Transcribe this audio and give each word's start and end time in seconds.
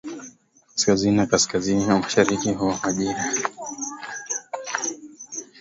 Kaskazini 0.75 1.17
na 1.17 1.25
kaskazini 1.25 1.83
ya 1.87 1.99
mashariki 1.99 2.51
huwa 2.53 2.71
na 2.73 2.79
majira 2.83 3.31